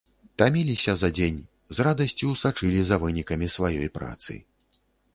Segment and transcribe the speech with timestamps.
[0.41, 1.37] Таміліся за дзень,
[1.77, 4.33] з радасцю сачылі за вынікамі сваёй працы.